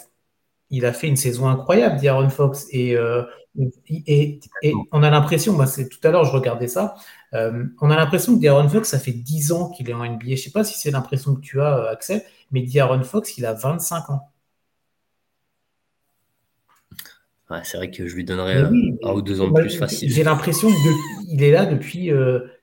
il 0.70 0.86
a 0.86 0.94
fait 0.94 1.08
une 1.08 1.18
saison 1.18 1.48
incroyable, 1.48 2.02
D'Aaron 2.02 2.30
Fox. 2.30 2.68
Et 2.72 2.98
et, 3.88 4.40
on 4.92 5.04
a 5.04 5.10
l'impression, 5.10 5.54
moi, 5.54 5.68
c'est 5.68 5.90
tout 5.90 6.00
à 6.04 6.12
l'heure, 6.12 6.24
je 6.26 6.32
regardais 6.32 6.68
ça, 6.68 6.96
euh, 7.34 7.66
on 7.82 7.90
a 7.90 7.96
l'impression 7.96 8.36
que 8.36 8.42
D'Aaron 8.42 8.70
Fox, 8.70 8.90
ça 8.90 9.00
fait 9.00 9.12
10 9.12 9.52
ans 9.52 9.70
qu'il 9.70 9.90
est 9.90 9.94
en 9.94 10.06
NBA. 10.06 10.26
Je 10.26 10.32
ne 10.32 10.36
sais 10.38 10.52
pas 10.52 10.64
si 10.64 10.78
c'est 10.80 10.92
l'impression 10.92 11.36
que 11.36 11.42
tu 11.42 11.60
as, 11.62 11.78
euh, 11.78 11.92
Axel, 11.92 12.24
mais 12.52 12.64
D'Aaron 12.64 13.04
Fox, 13.04 13.38
il 13.38 13.46
a 13.46 13.54
25 13.54 14.10
ans. 14.10 14.32
C'est 17.64 17.78
vrai 17.78 17.92
que 17.92 18.08
je 18.08 18.16
lui 18.16 18.24
donnerais 18.24 18.58
euh, 18.58 18.98
un 19.04 19.14
ou 19.14 19.22
deux 19.22 19.42
ans 19.42 19.50
de 19.50 19.60
plus 19.60 19.78
facile. 19.78 20.12
J'ai 20.12 20.24
l'impression 20.24 20.70
qu'il 21.30 21.44
est 21.44 21.52
là 21.52 21.66
depuis 21.66 22.12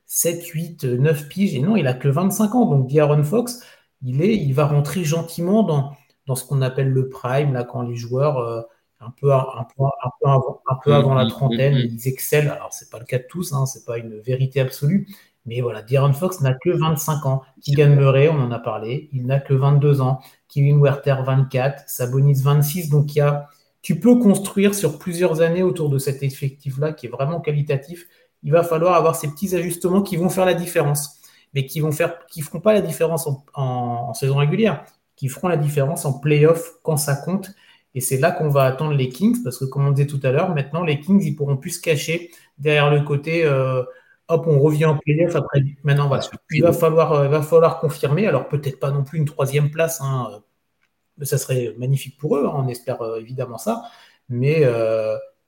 7, 0.07 0.47
8, 0.47 0.85
9 0.85 1.29
piges. 1.29 1.55
Et 1.55 1.61
non, 1.61 1.77
il 1.77 1.87
a 1.87 1.95
que 1.95 2.09
25 2.09 2.55
ans. 2.55 2.67
Donc, 2.67 2.91
D'Aaron 2.91 3.23
Fox, 3.23 3.61
il, 4.03 4.23
est, 4.23 4.37
il 4.37 4.53
va 4.53 4.67
rentrer 4.67 5.05
gentiment 5.05 5.63
dans, 5.63 5.93
dans 6.27 6.35
ce 6.35 6.45
qu'on 6.45 6.63
appelle 6.63 6.91
le 6.91 7.09
prime, 7.09 7.53
là, 7.53 7.65
quand 7.65 7.83
les 7.83 7.97
joueurs 7.97 8.67
un 9.01 9.11
peu, 9.11 9.33
un 9.33 9.67
peu, 9.77 9.85
avant, 10.25 10.61
un 10.69 10.77
peu 10.83 10.93
avant 10.93 11.15
la 11.15 11.25
mm, 11.25 11.27
mm, 11.27 11.31
trentaine, 11.31 11.75
mm, 11.75 11.89
ils 11.93 12.09
excellent. 12.09 12.53
Alors, 12.53 12.73
c'est 12.73 12.91
pas 12.91 12.99
le 12.99 13.05
cas 13.05 13.19
de 13.19 13.27
tous, 13.29 13.53
hein, 13.53 13.67
c'est 13.67 13.85
pas 13.85 13.99
une 13.99 14.19
vérité 14.21 14.61
absolue. 14.61 15.07
Mais 15.47 15.61
voilà, 15.61 15.83
D'Aaron 15.83 16.13
Fox 16.13 16.41
n'a 16.41 16.55
que 16.55 16.71
25 16.71 17.27
ans. 17.27 17.43
Keegan 17.63 17.95
Murray, 17.95 18.29
on 18.29 18.39
en 18.39 18.51
a 18.51 18.59
parlé, 18.59 19.09
il 19.13 19.27
n'a 19.27 19.41
que 19.41 19.55
22 19.55 20.01
ans. 20.01 20.21
Kevin 20.49 20.79
Werther, 20.81 21.17
24. 21.25 21.85
Sabonis, 21.87 22.43
26. 22.43 22.91
Donc, 22.91 23.15
il 23.15 23.19
y 23.19 23.21
a, 23.23 23.49
tu 23.89 23.99
peux 23.99 24.19
construire 24.19 24.75
sur 24.75 24.99
plusieurs 24.99 25.41
années 25.41 25.63
autour 25.63 25.89
de 25.89 25.97
cet 25.97 26.23
effectif-là 26.23 26.93
qui 26.93 27.07
est 27.07 27.09
vraiment 27.09 27.41
qualitatif. 27.41 28.07
Il 28.43 28.53
va 28.53 28.63
falloir 28.63 28.93
avoir 28.93 29.17
ces 29.17 29.29
petits 29.29 29.57
ajustements 29.57 30.03
qui 30.03 30.17
vont 30.17 30.29
faire 30.29 30.45
la 30.45 30.53
différence, 30.53 31.23
mais 31.55 31.65
qui 31.65 31.81
vont 31.81 31.91
faire, 31.91 32.27
qui 32.27 32.43
feront 32.43 32.61
pas 32.61 32.75
la 32.75 32.83
différence 32.83 33.27
en, 33.27 33.43
en 33.55 34.13
saison 34.13 34.37
régulière, 34.37 34.85
qui 35.17 35.29
feront 35.29 35.49
la 35.49 35.57
différence 35.57 36.05
en 36.05 36.13
playoff 36.13 36.75
quand 36.83 36.99
ça 36.99 37.17
compte 37.17 37.55
et 37.95 38.03
c'est 38.03 38.19
là 38.19 38.31
qu'on 38.31 38.51
va 38.51 38.65
attendre 38.65 38.93
les 38.93 39.09
Kings, 39.09 39.43
parce 39.43 39.57
que 39.57 39.65
comme 39.65 39.87
on 39.87 39.93
disait 39.93 40.07
tout 40.07 40.21
à 40.23 40.33
l'heure, 40.33 40.55
maintenant 40.55 40.85
les 40.85 41.01
Kings, 41.01 41.23
ils 41.25 41.35
pourront 41.35 41.57
plus 41.57 41.71
se 41.71 41.81
cacher 41.81 42.31
derrière 42.59 42.91
le 42.91 43.01
côté 43.01 43.43
euh, 43.47 43.83
hop, 44.29 44.45
on 44.47 44.61
revient 44.61 44.85
en 44.85 44.99
playoff 44.99 45.35
après. 45.35 45.63
Maintenant, 45.83 46.11
il 46.51 46.63
va 46.63 46.75
falloir, 46.75 47.15
euh, 47.15 47.29
va 47.29 47.41
falloir 47.41 47.81
confirmer. 47.81 48.27
Alors 48.27 48.49
peut-être 48.49 48.81
pas 48.81 48.91
non 48.91 49.03
plus 49.03 49.19
une 49.19 49.25
troisième 49.25 49.71
place, 49.71 50.03
hein, 50.03 50.43
ça 51.23 51.39
serait 51.39 51.75
magnifique 51.79 52.19
pour 52.19 52.37
eux, 52.37 52.47
hein, 52.47 52.53
on 52.55 52.69
espère 52.69 52.99
évidemment 53.19 53.59
ça. 53.59 53.83
Mais, 54.29 54.63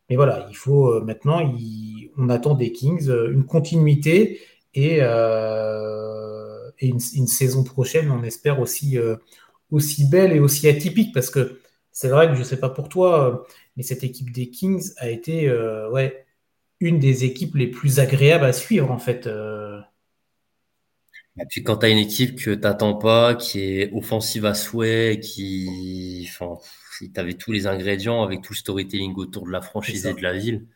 mais 0.08 0.16
voilà, 0.16 0.46
il 0.50 0.56
faut 0.56 1.00
maintenant, 1.02 1.40
on 2.16 2.28
attend 2.28 2.54
des 2.54 2.72
Kings 2.72 3.08
une 3.08 3.44
continuité 3.44 4.40
et, 4.74 5.00
une, 6.80 7.00
saison 7.26 7.62
prochaine, 7.64 8.10
on 8.10 8.22
espère 8.22 8.60
aussi, 8.60 8.98
aussi 9.70 10.08
belle 10.08 10.32
et 10.32 10.40
aussi 10.40 10.68
atypique, 10.68 11.12
parce 11.14 11.30
que 11.30 11.60
c'est 11.92 12.08
vrai 12.08 12.28
que 12.28 12.34
je 12.34 12.40
ne 12.40 12.44
sais 12.44 12.58
pas 12.58 12.70
pour 12.70 12.88
toi, 12.88 13.28
euh, 13.28 13.52
mais 13.76 13.82
cette 13.82 14.04
équipe 14.04 14.32
des 14.32 14.50
Kings 14.50 14.92
a 14.98 15.08
été 15.10 15.48
euh, 15.48 15.90
ouais, 15.90 16.24
une 16.80 16.98
des 16.98 17.24
équipes 17.24 17.56
les 17.56 17.66
plus 17.66 18.00
agréables 18.00 18.44
à 18.44 18.52
suivre 18.52 18.90
en 18.90 18.98
fait. 18.98 19.28
Euh. 21.38 21.42
Et 21.42 21.46
puis 21.48 21.62
quand 21.62 21.78
tu 21.78 21.86
as 21.86 21.88
une 21.88 21.98
équipe 21.98 22.36
que 22.36 22.54
tu 22.54 22.60
n'attends 22.60 22.94
pas, 22.94 23.34
qui 23.34 23.60
est 23.60 23.92
offensive 23.92 24.44
à 24.46 24.54
souhait, 24.54 25.20
qui. 25.20 26.26
Enfin, 26.28 26.58
si 26.98 27.12
tu 27.12 27.20
avais 27.20 27.34
tous 27.34 27.52
les 27.52 27.66
ingrédients 27.66 28.22
avec 28.22 28.42
tout 28.42 28.52
le 28.52 28.58
storytelling 28.58 29.14
autour 29.16 29.46
de 29.46 29.50
la 29.50 29.62
franchise 29.62 30.06
et 30.06 30.14
de 30.14 30.22
la 30.22 30.36
ville, 30.36 30.66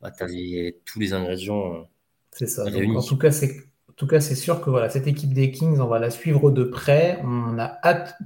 bah, 0.00 0.10
tu 0.10 0.22
avais 0.22 0.78
tous 0.84 1.00
les 1.00 1.12
ingrédients. 1.12 1.88
C'est 2.32 2.46
ça. 2.46 2.64
en 2.66 3.02
tout 3.02 3.18
cas, 3.18 3.30
c'est 3.30 3.68
en 3.98 4.02
tout 4.02 4.06
cas, 4.06 4.20
c'est 4.20 4.36
sûr 4.36 4.60
que 4.60 4.70
voilà, 4.70 4.88
cette 4.90 5.08
équipe 5.08 5.34
des 5.34 5.50
Kings, 5.50 5.80
on 5.80 5.88
va 5.88 5.98
la 5.98 6.10
suivre 6.10 6.52
de 6.52 6.62
près. 6.62 7.20
On 7.24 7.58
a 7.58 7.80
hâte, 7.82 8.16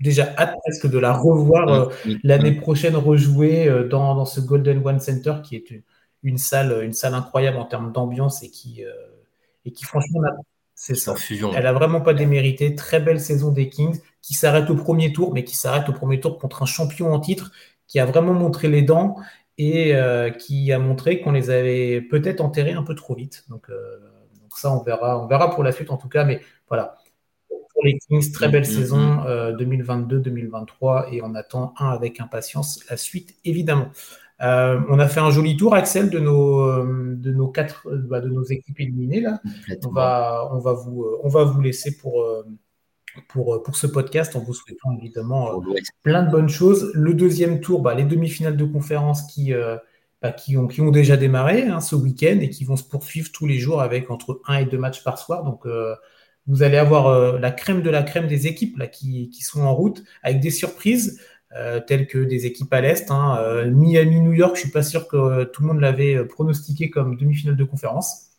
déjà 0.00 0.34
hâte 0.36 0.56
presque 0.64 0.90
de 0.90 0.98
la 0.98 1.12
revoir 1.12 1.68
euh, 1.68 1.88
l'année 2.24 2.50
prochaine 2.50 2.96
rejouer 2.96 3.68
euh, 3.68 3.86
dans, 3.86 4.24
ce 4.24 4.40
Golden 4.40 4.84
One 4.84 4.98
Center 4.98 5.34
qui 5.44 5.54
est 5.54 5.84
une, 6.24 6.38
salle, 6.38 6.82
une 6.82 6.92
salle 6.92 7.14
incroyable 7.14 7.58
en 7.58 7.66
termes 7.66 7.92
d'ambiance 7.92 8.42
et 8.42 8.50
qui, 8.50 8.84
euh, 8.84 8.90
et 9.64 9.70
qui 9.70 9.84
franchement, 9.84 10.22
c'est 10.82 10.96
ça. 10.96 11.14
Elle 11.54 11.66
a 11.68 11.72
vraiment 11.72 12.00
pas 12.00 12.12
démérité. 12.12 12.74
Très 12.74 12.98
belle 12.98 13.20
saison 13.20 13.52
des 13.52 13.68
Kings 13.68 14.00
qui 14.20 14.34
s'arrête 14.34 14.68
au 14.68 14.74
premier 14.74 15.12
tour, 15.12 15.32
mais 15.32 15.44
qui 15.44 15.54
s'arrête 15.54 15.88
au 15.88 15.92
premier 15.92 16.18
tour 16.18 16.38
contre 16.38 16.64
un 16.64 16.66
champion 16.66 17.12
en 17.12 17.20
titre 17.20 17.52
qui 17.86 18.00
a 18.00 18.04
vraiment 18.04 18.32
montré 18.32 18.66
les 18.66 18.82
dents 18.82 19.14
et 19.58 19.94
qui 20.40 20.72
a 20.72 20.80
montré 20.80 21.20
qu'on 21.20 21.30
les 21.30 21.50
avait 21.50 22.00
peut-être 22.00 22.40
enterrés 22.40 22.72
un 22.72 22.82
peu 22.82 22.96
trop 22.96 23.14
vite. 23.14 23.44
Donc, 23.48 23.68
ça, 24.56 24.72
on 24.72 24.82
verra, 24.82 25.22
on 25.22 25.28
verra 25.28 25.54
pour 25.54 25.62
la 25.62 25.70
suite 25.70 25.92
en 25.92 25.98
tout 25.98 26.08
cas. 26.08 26.24
Mais 26.24 26.40
voilà, 26.66 26.96
pour 27.48 27.84
les 27.84 27.96
Kings, 27.98 28.32
très 28.32 28.48
belle 28.48 28.64
mm, 28.64 28.72
mm, 28.72 28.76
saison 28.76 29.16
2022-2023 29.52 31.10
mm. 31.10 31.14
et 31.14 31.22
on 31.22 31.36
attend 31.36 31.74
un 31.78 31.90
avec 31.90 32.18
impatience 32.18 32.84
la 32.90 32.96
suite 32.96 33.36
évidemment. 33.44 33.90
Euh, 34.42 34.80
on 34.88 34.98
a 34.98 35.08
fait 35.08 35.20
un 35.20 35.30
joli 35.30 35.56
tour, 35.56 35.74
Axel, 35.74 36.10
de 36.10 36.18
nos, 36.18 36.60
euh, 36.60 37.14
de 37.16 37.32
nos 37.32 37.48
quatre, 37.48 37.86
euh, 37.88 37.98
bah, 37.98 38.20
de 38.20 38.28
nos 38.28 38.42
équipes 38.42 38.80
éliminées 38.80 39.20
là. 39.20 39.40
On 39.86 39.90
va, 39.90 40.48
on 40.52 40.58
va 40.58 40.72
vous, 40.72 41.06
on 41.22 41.28
va 41.28 41.44
vous 41.44 41.60
laisser 41.60 41.96
pour. 41.96 42.24
Pour, 43.28 43.62
pour, 43.62 43.76
ce 43.76 43.86
podcast 43.86 44.36
en 44.36 44.40
vous 44.40 44.54
souhaitant 44.54 44.90
évidemment 44.96 45.62
plein 46.02 46.22
de 46.22 46.30
bonnes 46.30 46.48
choses. 46.48 46.90
Le 46.94 47.12
deuxième 47.12 47.60
tour, 47.60 47.82
bah, 47.82 47.94
les 47.94 48.04
demi-finales 48.04 48.56
de 48.56 48.64
conférence 48.64 49.26
qui, 49.26 49.52
bah, 50.22 50.30
qui, 50.30 50.56
ont, 50.56 50.68
qui 50.68 50.80
ont 50.80 50.92
déjà 50.92 51.16
démarré 51.16 51.64
hein, 51.64 51.80
ce 51.80 51.96
week-end 51.96 52.38
et 52.40 52.48
qui 52.48 52.64
vont 52.64 52.76
se 52.76 52.84
poursuivre 52.84 53.30
tous 53.32 53.46
les 53.46 53.58
jours 53.58 53.82
avec 53.82 54.08
entre 54.08 54.40
un 54.46 54.58
et 54.58 54.64
deux 54.64 54.78
matchs 54.78 55.02
par 55.02 55.18
soir. 55.18 55.42
Donc, 55.42 55.66
euh, 55.66 55.96
vous 56.46 56.62
allez 56.62 56.76
avoir 56.76 57.38
la 57.38 57.50
crème 57.50 57.82
de 57.82 57.90
la 57.90 58.04
crème 58.04 58.28
des 58.28 58.46
équipes 58.46 58.78
là, 58.78 58.86
qui, 58.86 59.30
qui 59.30 59.42
sont 59.42 59.62
en 59.62 59.74
route 59.74 60.04
avec 60.22 60.40
des 60.40 60.50
surprises. 60.50 61.20
Telles 61.86 62.06
que 62.06 62.18
des 62.18 62.46
équipes 62.46 62.72
à 62.72 62.80
l'Est. 62.80 63.10
Hein. 63.10 63.64
Miami, 63.66 64.20
New 64.20 64.32
York, 64.32 64.56
je 64.56 64.62
suis 64.62 64.70
pas 64.70 64.82
sûr 64.82 65.06
que 65.08 65.44
tout 65.44 65.62
le 65.62 65.68
monde 65.68 65.80
l'avait 65.80 66.24
pronostiqué 66.24 66.90
comme 66.90 67.16
demi-finale 67.16 67.56
de 67.56 67.64
conférence. 67.64 68.30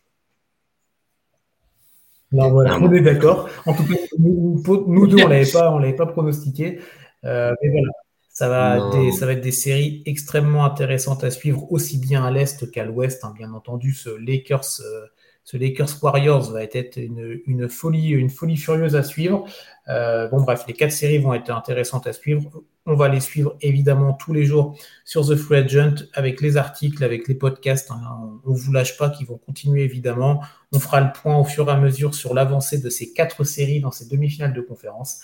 Non, 2.32 2.50
voilà, 2.50 2.78
on 2.80 2.92
est 2.92 3.00
d'accord. 3.00 3.48
En 3.66 3.74
tout 3.74 3.84
cas, 3.84 3.94
nous, 4.18 4.60
deux, 5.06 5.18
on 5.18 5.26
on 5.26 5.78
l'avait 5.78 5.96
pas 5.96 6.06
pronostiqué. 6.06 6.80
mais 7.22 7.70
voilà, 7.70 7.92
ça 8.34 8.48
va, 8.48 8.90
ça 9.16 9.26
va 9.26 9.32
être 9.32 9.40
des 9.42 9.52
séries 9.52 10.02
extrêmement 10.06 10.64
intéressantes 10.64 11.22
à 11.22 11.30
suivre, 11.30 11.70
aussi 11.70 11.98
bien 11.98 12.24
à 12.24 12.32
l'Est 12.32 12.68
qu'à 12.72 12.84
l'Ouest. 12.84 13.24
Hein, 13.24 13.32
bien 13.36 13.52
entendu, 13.52 13.92
ce 13.92 14.10
Lakers, 14.10 14.80
euh, 14.80 15.06
ce 15.44 15.58
Lakers 15.58 16.02
Warriors 16.02 16.50
va 16.50 16.62
être 16.62 16.96
une, 16.96 17.68
folie, 17.68 18.08
une 18.08 18.30
folie 18.30 18.56
furieuse 18.56 18.96
à 18.96 19.02
suivre. 19.02 19.44
Euh, 19.88 20.26
bon, 20.28 20.40
bref, 20.40 20.64
les 20.66 20.72
quatre 20.72 20.90
séries 20.90 21.18
vont 21.18 21.34
être 21.34 21.50
intéressantes 21.50 22.06
à 22.06 22.14
suivre. 22.14 22.62
On 22.86 22.94
va 22.94 23.08
les 23.08 23.20
suivre 23.20 23.54
évidemment 23.60 24.14
tous 24.14 24.32
les 24.32 24.44
jours 24.44 24.78
sur 25.04 25.26
The 25.26 25.36
Free 25.36 25.58
Agent 25.58 26.06
avec 26.14 26.40
les 26.40 26.56
articles, 26.56 27.04
avec 27.04 27.28
les 27.28 27.34
podcasts. 27.34 27.90
Hein. 27.90 28.00
On 28.46 28.52
ne 28.52 28.56
vous 28.56 28.72
lâche 28.72 28.96
pas 28.96 29.10
qu'ils 29.10 29.26
vont 29.26 29.36
continuer 29.36 29.84
évidemment. 29.84 30.42
On 30.72 30.80
fera 30.80 31.02
le 31.02 31.12
point 31.12 31.36
au 31.36 31.44
fur 31.44 31.68
et 31.68 31.72
à 31.72 31.76
mesure 31.76 32.14
sur 32.14 32.32
l'avancée 32.32 32.78
de 32.78 32.88
ces 32.88 33.12
quatre 33.12 33.44
séries 33.44 33.80
dans 33.80 33.90
ces 33.90 34.08
demi-finales 34.08 34.54
de 34.54 34.62
conférence. 34.62 35.20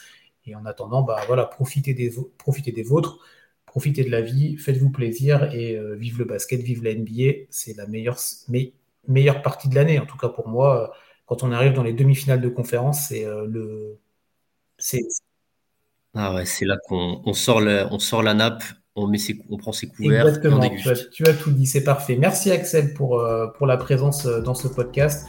Et 0.47 0.55
en 0.55 0.67
attendant, 0.67 1.00
bah, 1.00 1.21
voilà, 1.29 1.45
profitez, 1.47 1.95
des, 1.95 2.12
profitez 2.37 2.73
des 2.73 2.83
vôtres, 2.83 3.21
profitez 3.65 4.05
de 4.05 4.11
la 4.11 4.21
vie, 4.21 4.59
faites-vous 4.59 4.91
plaisir 4.91 5.50
et 5.55 5.77
euh, 5.77 5.95
vive 5.95 6.19
le 6.19 6.25
basket, 6.27 6.61
vive 6.61 6.83
la 6.85 6.95
NBA. 6.95 7.47
C'est 7.49 7.75
la 7.75 7.87
meilleure, 7.87 8.19
meilleure 9.09 9.42
partie 9.42 9.69
de 9.69 9.75
l'année. 9.75 9.99
En 9.99 10.07
tout 10.07 10.16
cas, 10.16 10.28
pour 10.28 10.49
moi, 10.49 10.92
quand 11.26 11.42
on 11.42 11.52
arrive 11.52 11.73
dans 11.73 11.83
les 11.83 11.92
demi-finales 11.92 12.40
de 12.40 12.49
conférence, 12.49 13.09
c'est 13.09 13.25
euh, 13.25 13.47
le. 13.47 13.99
C'est, 14.78 15.02
ah 16.14 16.35
ouais, 16.35 16.45
c'est 16.45 16.64
là 16.64 16.76
qu'on 16.88 17.33
sort, 17.35 17.61
la, 17.61 17.92
on 17.92 17.99
sort 17.99 18.23
la 18.23 18.35
nappe, 18.35 18.64
on, 18.97 19.07
met 19.07 19.19
on 19.50 19.57
prend 19.57 19.73
ses 19.73 19.88
couverts. 19.88 20.26
Exactement, 20.26 20.61
tu 21.12 21.25
as, 21.26 21.35
tout 21.35 21.52
dit, 21.52 21.66
c'est 21.66 21.85
parfait. 21.85 22.16
Merci 22.16 22.50
Axel 22.50 22.95
pour, 22.95 23.21
euh, 23.21 23.47
pour 23.47 23.66
la 23.66 23.76
présence 23.76 24.26
dans 24.26 24.54
ce 24.54 24.69
podcast 24.69 25.26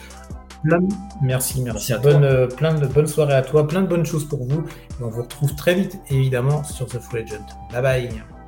merci, 1.22 1.62
merci. 1.62 1.94
Bonne, 2.02 2.24
euh, 2.24 2.48
plein 2.48 2.74
de 2.74 2.88
bonnes 2.88 3.08
soirées 3.08 3.34
à 3.34 3.42
toi, 3.42 3.68
plein 3.68 3.82
de 3.82 3.88
bonnes 3.88 4.06
choses 4.06 4.28
pour 4.28 4.46
vous. 4.46 4.62
Et 4.62 5.04
on 5.04 5.10
vous 5.10 5.24
retrouve 5.24 5.56
très 5.56 5.76
vite, 5.76 5.98
évidemment, 6.10 6.64
sur 6.64 6.86
The 6.88 7.00
Full 7.00 7.20
Legend. 7.20 7.44
Bye 7.72 7.82
bye. 7.82 8.41